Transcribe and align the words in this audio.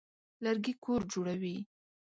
لرګي 0.43 0.73
کور 0.83 1.01
جوړوي. 1.11 1.57